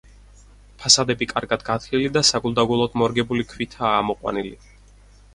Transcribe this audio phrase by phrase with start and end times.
[0.83, 4.55] ფასადები კარგად გათლილი და საგულდაგულოდ მორგებული ქვითაა ამოყვანილი.